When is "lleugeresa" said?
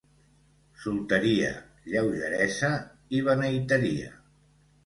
1.91-2.73